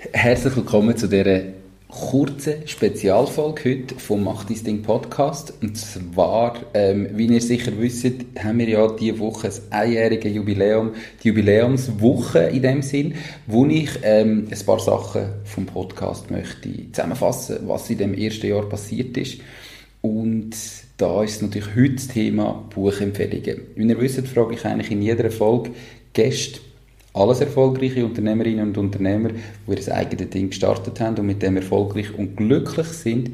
[0.00, 1.40] Herzlich willkommen zu dieser
[1.88, 5.52] kurzen Spezialfolge heute vom Mach dein Ding Podcast.
[5.60, 8.06] Und zwar, ähm, wie ihr sicher wisst,
[8.38, 13.14] haben wir ja diese Woche ein einjähriges Jubiläum, die Jubiläumswoche in dem Sinn,
[13.48, 18.68] wo ich ähm, ein paar Sachen vom Podcast möchte zusammenfassen, was in dem ersten Jahr
[18.68, 19.40] passiert ist.
[20.00, 20.54] Und
[20.96, 23.62] da ist natürlich heute das Thema Buchempfehlungen.
[23.74, 25.70] Wie ihr wisst, frage ich eigentlich in jeder Folge
[26.12, 26.60] Gäste,
[27.18, 29.30] alles erfolgreiche Unternehmerinnen und Unternehmer,
[29.66, 33.30] die ihr eigenes Ding gestartet haben und mit dem erfolgreich und glücklich sind,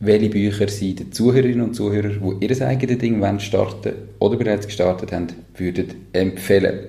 [0.00, 5.12] welche Bücher sie den Zuhörerinnen und Zuhörern, die ihr eigenes Ding starten oder bereits gestartet
[5.12, 6.80] haben, würden empfehlen.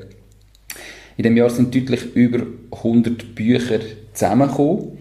[1.15, 3.79] In dem Jahr sind deutlich über 100 Bücher
[4.13, 4.97] zusammengekommen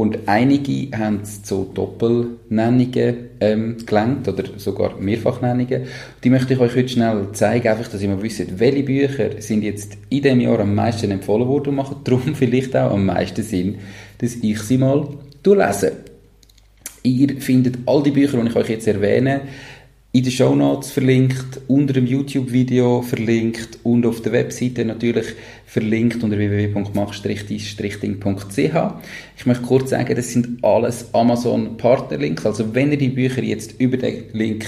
[0.00, 5.82] und einige haben es zu Doppelnennungen ähm, gelenkt oder sogar Mehrfachnennungen.
[6.24, 9.62] Die möchte ich euch heute schnell zeigen, einfach, dass ihr mal wisst, welche Bücher sind
[9.62, 13.42] jetzt in diesem Jahr am meisten empfohlen worden und machen darum vielleicht auch am meisten
[13.42, 13.78] Sinn,
[14.18, 15.08] dass ich sie mal
[15.42, 15.92] durchlese.
[17.02, 19.42] Ihr findet all die Bücher, die ich euch jetzt erwähne,
[20.14, 25.24] in den Show Notes verlinkt, unter dem YouTube-Video verlinkt und auf der Webseite natürlich
[25.64, 28.58] verlinkt unter www.mach-ding.ch.
[29.38, 32.44] Ich möchte kurz sagen, das sind alles Amazon-Partnerlinks.
[32.44, 34.66] Also wenn ihr die Bücher jetzt über den Link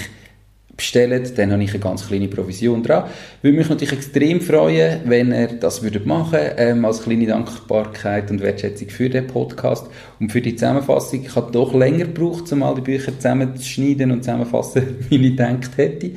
[0.77, 3.05] bestellt, dann habe ich eine ganz kleine Provision dran.
[3.41, 8.41] Würde mich natürlich extrem freuen, wenn ihr das würdet machen ähm, als kleine Dankbarkeit und
[8.41, 9.87] Wertschätzung für den Podcast
[10.19, 11.23] und für die Zusammenfassung.
[11.23, 15.77] Ich habe doch länger gebraucht, um all die Bücher zusammenzuschneiden und zusammenfassen, wie ich gedacht
[15.77, 16.11] hätte.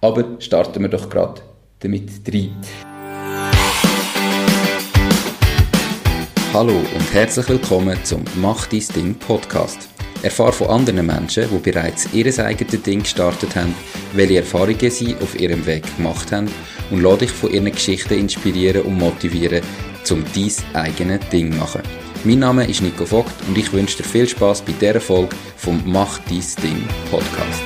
[0.00, 1.40] Aber starten wir doch gerade
[1.80, 2.50] damit rein.
[6.54, 9.90] Hallo und herzlich willkommen zum Mach dein Ding Podcast.
[10.22, 13.74] Erfahre von anderen Menschen, die bereits ihr eigenes Ding gestartet haben,
[14.14, 16.48] welche Erfahrungen sie auf ihrem Weg gemacht haben
[16.90, 19.62] und lade dich von ihren Geschichten inspirieren und motivieren,
[20.10, 21.82] um dein eigenes Ding zu machen.
[22.24, 25.80] Mein Name ist Nico Vogt und ich wünsche dir viel Spaß bei dieser Folge vom
[25.86, 27.62] Mach dein Ding Podcast.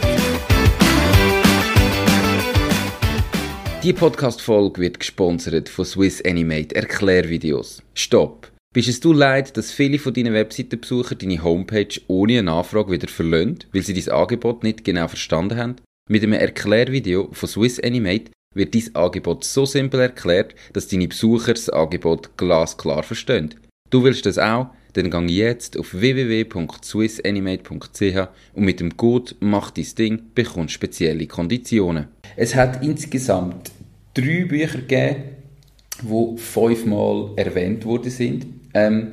[3.82, 7.82] Die Podcast-Folge wird gesponsert von Swiss Animate Erklärvideos.
[7.94, 8.51] Stopp!
[8.74, 13.08] Bist es du leid, dass viele von deinen Webseitenbesuchern deine Homepage ohne eine Nachfrage wieder
[13.08, 15.76] verlassen, weil sie dein Angebot nicht genau verstanden haben?
[16.08, 21.52] Mit einem Erklärvideo von Swiss Animate wird dein Angebot so simpel erklärt, dass deine Besucher
[21.52, 23.54] das Angebot glasklar verstehen.
[23.90, 24.68] Du willst das auch?
[24.94, 32.08] Dann gang jetzt auf www.swissanimate.ch und mit dem Code Mach dein Ding bekommst spezielle Konditionen.
[32.36, 33.70] Es hat insgesamt
[34.14, 35.41] drei Bücher gegeben,
[36.02, 38.46] die fünfmal erwähnt worden sind.
[38.74, 39.12] Ähm,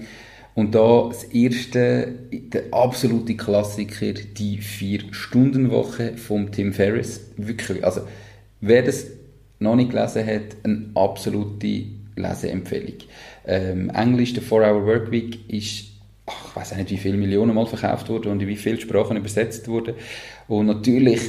[0.56, 7.32] und da das erste, der absolute Klassiker, die Vier-Stunden-Woche von Tim Ferriss.
[7.38, 8.02] Wirklich, also
[8.60, 9.08] wer das
[9.60, 11.86] noch nicht gelesen hat, eine absolute
[12.16, 12.96] Leseempfehlung.
[13.46, 15.90] Ähm, Englisch, der 4-Hour Workweek, ist
[16.30, 19.18] ach, ich weiß nicht, wie viele Millionen Mal verkauft wurde und in wie viele Sprachen
[19.18, 19.96] übersetzt wurde.
[20.48, 21.22] Und natürlich,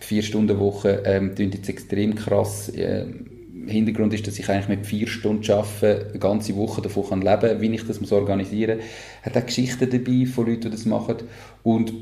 [0.00, 2.68] vier Stunden Woche ähm, jetzt extrem krass.
[2.68, 3.06] Äh,
[3.68, 7.60] Hintergrund ist, dass ich eigentlich mit vier Stunden arbeite, eine ganze Woche davon kann leben
[7.60, 8.86] wie ich das organisieren muss.
[9.22, 11.16] Hat auch Geschichten dabei von Leuten, die das machen.
[11.62, 11.92] Und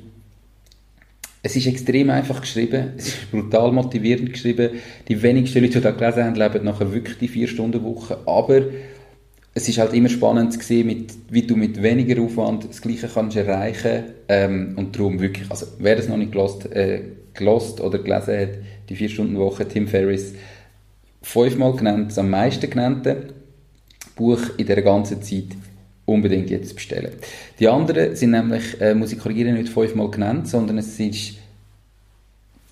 [1.42, 4.70] es ist extrem einfach geschrieben, es ist brutal motivierend geschrieben.
[5.08, 8.18] Die wenigsten Leute, die das gelesen haben, leben nachher wirklich die vier Stunden Woche.
[8.26, 8.62] Aber
[9.54, 13.08] es ist halt immer spannend zu sehen, mit, wie du mit weniger Aufwand das Gleiche
[13.08, 17.00] kannst erreichen ähm, und darum wirklich, also wer das noch nicht gelost, äh,
[17.38, 18.50] oder gelesen hat,
[18.88, 20.34] die vier Stunden Woche, Tim Ferriss,
[21.26, 23.34] fünfmal genannt, das am meisten genannte
[24.14, 25.56] Buch in der ganzen Zeit
[26.04, 27.12] unbedingt jetzt bestellen.
[27.58, 31.34] Die anderen sind nämlich, äh, muss ich korrigieren, nicht fünfmal genannt, sondern es ist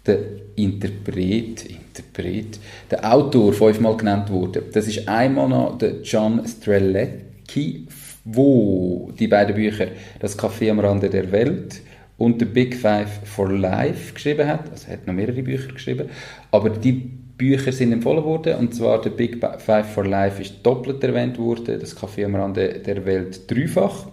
[0.07, 0.19] der
[0.55, 2.61] Interpret, Interpret,
[2.91, 4.63] der Autor fünfmal genannt wurde.
[4.73, 7.89] Das ist einmal noch der John Strelecki,
[8.25, 9.89] wo die beiden Bücher
[10.21, 11.81] Das Café am Rande der Welt
[12.19, 14.71] und The Big Five for Life geschrieben hat.
[14.71, 16.09] Also er hat noch mehrere Bücher geschrieben,
[16.53, 21.03] aber die Bücher sind empfohlen worden, und zwar der Big Five for Life ist doppelt
[21.03, 24.07] erwähnt worden, das Café am Rande der Welt dreifach.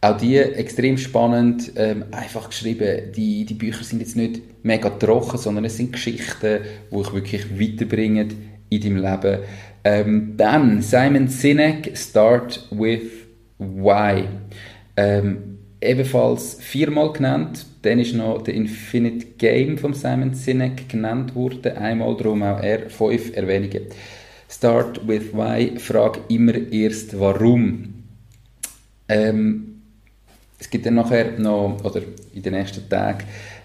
[0.00, 3.12] Auch die extrem spannend, ähm, einfach geschrieben.
[3.16, 6.60] Die, die Bücher sind jetzt nicht mega trocken, sondern es sind Geschichten,
[6.92, 8.34] die ich wirklich weiterbringen
[8.68, 9.38] in deinem Leben.
[9.82, 13.10] Ähm, dann Simon Sinek, Start with
[13.58, 14.24] Why.
[14.96, 21.76] Ähm, ebenfalls viermal genannt, dann ist noch der Infinite Game von Simon Sinek genannt worden.
[21.76, 23.82] Einmal darum auch er fünf Erwähnungen.
[24.48, 25.78] Start with why.
[25.78, 27.94] Frag immer erst warum.
[29.08, 29.82] Ähm,
[30.58, 32.00] es gibt dann nachher noch, oder
[32.34, 33.24] in den nächsten Tagen,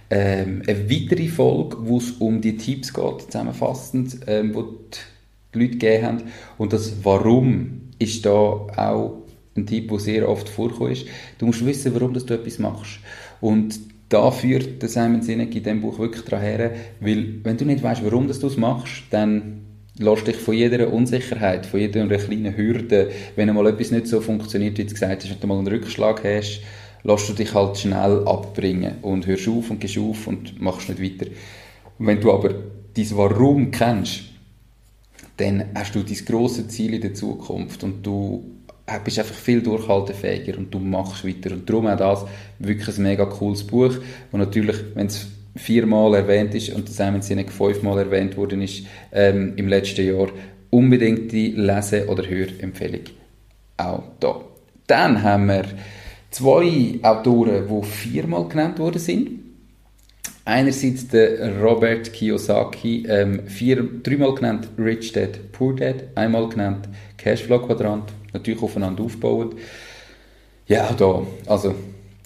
[0.09, 4.63] ähm, eine weitere Folge, wo es um die Tipps geht, zusammenfassend, ähm, wo
[5.53, 6.23] die Leute gegeben haben.
[6.57, 9.23] Und das Warum ist da auch
[9.55, 11.05] ein Tipp, der sehr oft vorkommt,
[11.37, 12.99] du musst wissen, warum du etwas machst.
[13.39, 17.65] Und da führt der Simon Sinek in diesem Buch wirklich daran her, weil wenn du
[17.65, 19.61] nicht weißt, warum du es machst, dann
[19.99, 24.77] lässt dich von jeder Unsicherheit, von jeder kleinen Hürde, wenn einmal etwas nicht so funktioniert,
[24.77, 26.61] wie du gesagt hast, wenn du mal einen Rückschlag hast,
[27.03, 31.01] lässt du dich halt schnell abbringen und hörst auf und gehst auf und machst nicht
[31.01, 31.31] weiter.
[31.99, 32.49] Wenn du aber
[32.95, 34.21] dein Warum kennst,
[35.37, 38.58] dann hast du dein grosse Ziel in der Zukunft und du
[39.03, 41.53] bist einfach viel durchhaltefähiger und du machst weiter.
[41.53, 42.25] Und darum auch das
[42.59, 43.93] wirklich ein mega cooles Buch,
[44.31, 48.83] wo natürlich, wenn es viermal erwähnt ist und das Simon Sinek fünfmal erwähnt worden ist
[49.11, 50.29] ähm, im letzten Jahr,
[50.69, 53.01] unbedingt die Lese- oder Hörempfehlung
[53.77, 54.41] auch da.
[54.87, 55.65] Dann haben wir
[56.31, 59.38] zwei Autoren, die viermal genannt worden sind.
[60.49, 67.59] Einerseits der Robert Kiyosaki, ähm, vier, dreimal genannt Rich Dad, Poor Dad, einmal genannt Cashflow
[67.59, 69.53] Quadrant, natürlich aufeinander aufbauend.
[70.65, 71.75] Ja, da, also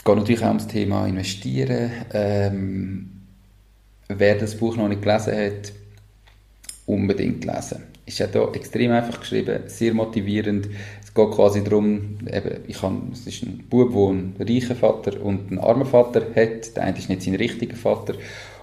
[0.06, 1.92] geht natürlich auch ums Thema Investieren.
[2.14, 3.10] Ähm,
[4.08, 5.74] wer das Buch noch nicht gelesen hat,
[6.86, 7.84] unbedingt lesen.
[8.06, 10.70] Ist ja da extrem einfach geschrieben, sehr motivierend.
[11.13, 15.24] Es geht quasi darum, eben, ich kann, es ist ein Bub, der einen reichen Vater
[15.24, 16.75] und einen armen Vater hat.
[16.75, 18.15] Der eine ist nicht sein richtiger Vater.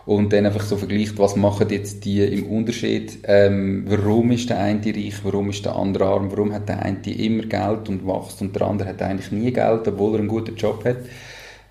[0.05, 3.19] Und dann einfach so vergleicht, was machen jetzt die im Unterschied?
[3.23, 6.32] Ähm, warum ist der eine reich, warum ist der andere arm?
[6.32, 9.87] Warum hat der eine immer Geld und wächst und der andere hat eigentlich nie Geld,
[9.87, 10.97] obwohl er einen guten Job hat?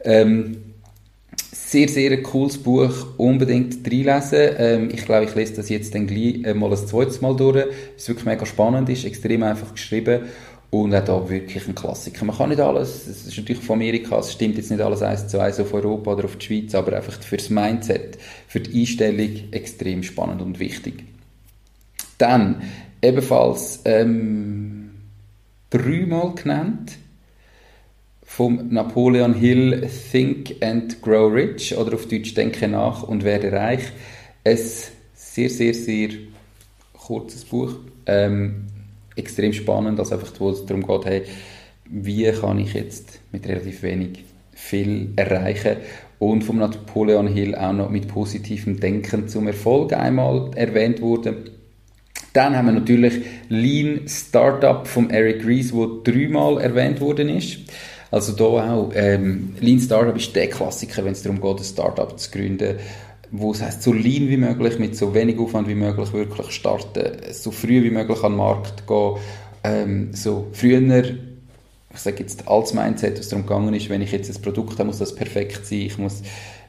[0.05, 0.55] Ähm,
[1.51, 4.49] sehr, sehr ein cooles Buch, unbedingt reinlesen.
[4.57, 7.65] Ähm, ich glaube, ich lese das jetzt dann gleich äh, mal ein zweites Mal durch.
[7.97, 10.21] Es ist wirklich mega spannend, ist extrem einfach geschrieben
[10.71, 12.25] und auch da wirklich ein Klassiker.
[12.25, 15.27] Man kann nicht alles, es ist natürlich von Amerika, es stimmt jetzt nicht alles eins
[15.27, 18.17] zu eins auf Europa oder auf die Schweiz, aber einfach fürs Mindset,
[18.47, 21.03] für die Einstellung extrem spannend und wichtig.
[22.17, 22.61] Dann
[23.01, 24.91] ebenfalls ähm,
[25.69, 26.97] dreimal genannt,
[28.21, 33.81] vom Napoleon Hill Think and Grow Rich oder auf Deutsch Denke nach und werde reich.
[34.43, 34.59] Ein
[35.15, 36.09] sehr, sehr, sehr
[36.93, 37.73] kurzes Buch.
[38.05, 38.67] Ähm,
[39.19, 41.23] extrem spannend, also einfach, wo es darum geht, hey,
[41.89, 44.23] wie kann ich jetzt mit relativ wenig
[44.53, 45.77] viel erreichen
[46.19, 51.45] und vom Napoleon Hill auch noch mit positivem Denken zum Erfolg einmal erwähnt wurde.
[52.33, 57.59] Dann haben wir natürlich Lean Startup von Eric Ries, wo dreimal erwähnt worden ist.
[58.11, 62.19] Also da auch, ähm, Lean Startup ist der Klassiker, wenn es darum geht, ein Startup
[62.19, 62.77] zu gründen,
[63.31, 67.31] wo es heißt, so lean wie möglich, mit so wenig Aufwand wie möglich wirklich starten,
[67.31, 69.15] so früh wie möglich an den Markt gehen,
[69.63, 71.03] ähm, so früher
[71.91, 74.85] ich sage jetzt als Mindset, was darum gegangen ist, wenn ich jetzt ein Produkt habe,
[74.85, 76.21] muss das perfekt sein, ich muss,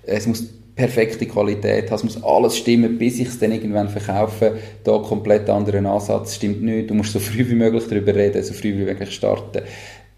[0.03, 4.57] es muss perfekte Qualität haben, es muss alles stimmen, bis ich es dann irgendwann verkaufe,
[4.83, 8.55] da komplett anderen Ansatz, stimmt nicht, du musst so früh wie möglich darüber reden, so
[8.55, 9.63] früh wie möglich starten.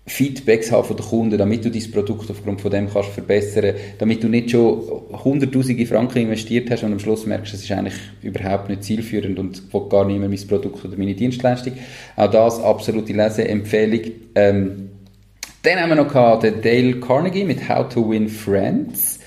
[0.04, 4.22] Feedbacks haben von den Kunden, damit du dein Produkt aufgrund von dem kannst verbessern, damit
[4.22, 4.82] du nicht schon
[5.24, 9.72] hunderttausende Franken investiert hast und am Schluss merkst, es ist eigentlich überhaupt nicht zielführend und
[9.72, 11.74] will gar nicht mehr mein Produkt oder meine Dienstleistung.
[12.16, 14.00] Auch das absolute Leseempfehlung.
[14.34, 14.88] Ähm,
[15.62, 19.20] dann haben wir noch den Dale Carnegie mit How to Win Friends.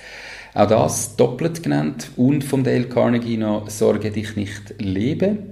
[0.53, 5.51] Auch das doppelt genannt und vom Dale Carnegie noch Sorge dich nicht leben.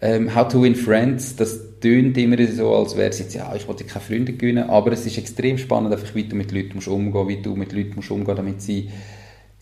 [0.00, 3.66] Ähm, How to Win Friends, das tönt immer so, als wäre es jetzt, ja, ich
[3.68, 6.88] wollte keine Freunde gewinnen, aber es ist extrem spannend, einfach wie du mit Leuten musst
[6.88, 8.90] umgehen, wie du mit Leuten musst umgehen, damit sie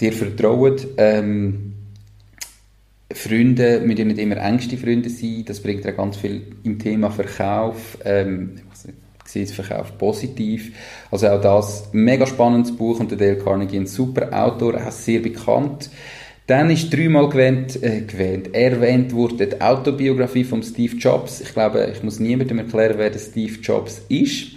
[0.01, 0.77] dir vertrauen.
[0.97, 1.73] Ähm,
[3.13, 7.11] Freunde müssen ja nicht immer engste Freunde sein, das bringt ja ganz viel im Thema
[7.11, 7.99] Verkauf.
[8.05, 8.53] Ähm,
[9.25, 10.73] sehe das Verkauf positiv.
[11.11, 15.21] Also auch das, mega spannendes Buch und der Dale Carnegie, ein super Autor, auch sehr
[15.21, 15.91] bekannt.
[16.53, 21.41] Dann ist dreimal gewähnt, äh, gewähnt, erwähnt wurde die Autobiografie von Steve Jobs.
[21.41, 24.49] Ich glaube, ich muss niemandem erklären, wer der Steve Jobs ist.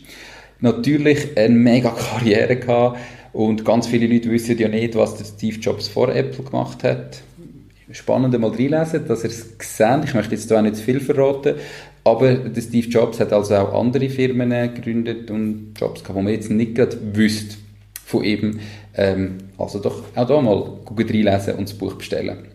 [0.60, 3.00] Natürlich eine mega Karriere gehabt
[3.32, 7.22] und ganz viele Leute wissen ja nicht, was der Steve Jobs vor Apple gemacht hat.
[7.92, 11.00] Spannend mal reinlesen, dass er es gesehen Ich möchte jetzt da auch nicht zu viel
[11.00, 11.56] verraten,
[12.04, 16.34] aber der Steve Jobs hat also auch andere Firmen gegründet und Jobs gehabt, wo man
[16.34, 17.56] jetzt nicht gerade wüsste
[18.04, 18.60] von ihm.
[18.98, 22.48] Ähm, also doch auch da mal reinlesen und das Buch bestellen.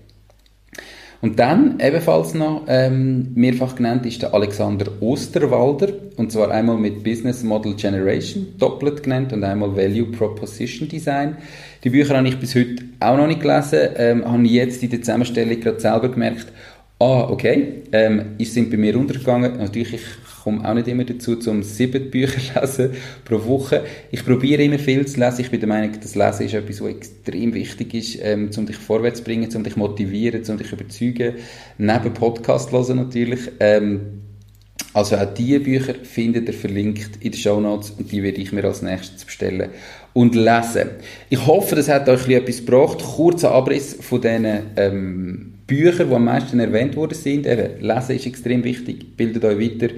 [1.23, 7.05] Und dann ebenfalls noch ähm, mehrfach genannt ist der Alexander Osterwalder und zwar einmal mit
[7.05, 11.37] Business Model Generation, doppelt genannt und einmal Value Proposition Design.
[11.85, 15.03] Die Bücher habe ich bis heute auch noch nicht gelesen, ähm, habe jetzt in der
[15.03, 16.47] Zusammenstellung gerade selber gemerkt,
[16.99, 19.59] ah, okay, ähm, ist sind bei mir untergegangen.
[19.59, 22.91] Natürlich, ich komme auch nicht immer dazu, zum sieben Bücher lesen
[23.25, 23.85] pro Woche.
[24.11, 25.41] Ich probiere immer viel zu lesen.
[25.41, 28.77] Ich bin der Meinung, das Lesen ist etwas, was extrem wichtig ist, ähm, um dich
[28.77, 31.35] vorwärts zu bringen, um dich motivieren, um dich überzeugen.
[31.79, 33.51] Neben Podcast hören natürlich.
[33.61, 34.21] Ähm,
[34.93, 38.51] Also auch diese Bücher findet ihr verlinkt in den Show Notes und die werde ich
[38.51, 39.71] mir als nächstes bestellen
[40.15, 40.91] und lesen.
[41.29, 42.99] Ich hoffe, das hat euch etwas gebracht.
[42.99, 47.47] Kurzer Abriss von diesen ähm, Büchern, die am meisten erwähnt worden sind.
[47.47, 49.95] Eben, lesen ist extrem wichtig, bildet euch weiter.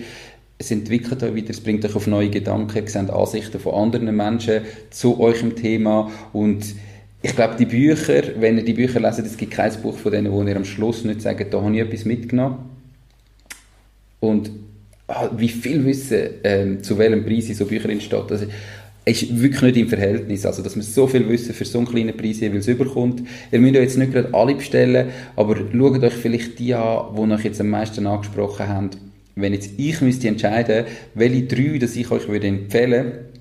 [0.62, 4.14] Es entwickelt euch weiter, es bringt euch auf neue Gedanken, ihr seht Ansichten von anderen
[4.14, 6.64] Menschen zu eurem Thema und
[7.20, 10.30] ich glaube, die Bücher, wenn ihr die Bücher lest, es gibt kein Buch von denen,
[10.30, 12.58] wo ihr am Schluss nicht sagt, da habe ich etwas mitgenommen.
[14.20, 14.52] Und
[15.08, 18.42] ah, wie viel Wissen ähm, zu welchem Preis in so Büchern entsteht, das
[19.04, 20.46] ist wirklich nicht im Verhältnis.
[20.46, 23.24] Also, dass man so viel Wissen für so einen kleinen Preis jeweils überkommt.
[23.50, 27.32] Ihr müsst euch jetzt nicht gerade alle bestellen, aber schaut euch vielleicht die an, die
[27.32, 28.90] euch jetzt am meisten angesprochen haben.
[29.34, 30.84] Wenn jetzt ich müsste entscheiden,
[31.14, 33.32] welche drei, dass ich euch würde empfehlen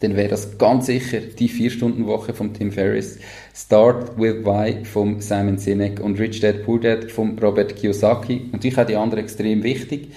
[0.00, 3.18] dann wäre das ganz sicher die 4-Stunden-Woche von Tim Ferriss,
[3.54, 8.50] Start with Why von Simon Sinek und Rich Dad Poor Dad von Robert Kiyosaki.
[8.52, 10.08] Und ich habe die anderen extrem wichtig.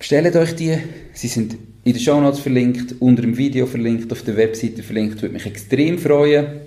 [0.00, 0.76] Stellt euch die,
[1.12, 5.22] sie sind in den Show Notes verlinkt, unter dem Video verlinkt, auf der Webseite verlinkt,
[5.22, 6.60] würde mich extrem freuen.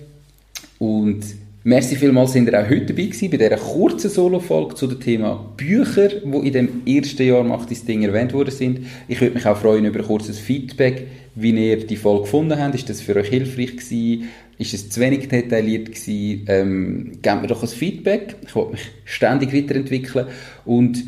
[0.80, 1.24] Und
[1.68, 5.52] Merci vielmals, sind ihr auch heute dabei gewesen, bei dieser kurzen Solo-Folge zu dem Thema
[5.58, 8.82] Bücher, die in dem ersten Jahr macht das Ding erwähnt worden sind.
[9.08, 12.76] Ich würde mich auch freuen über ein kurzes Feedback, wie ihr die Folge gefunden habt.
[12.76, 14.30] Ist das für euch hilfreich gewesen?
[14.60, 16.46] Ist es zu wenig detailliert gewesen?
[16.50, 18.36] Ähm, gebt mir doch ein Feedback.
[18.46, 20.28] Ich will mich ständig weiterentwickeln
[20.66, 21.04] und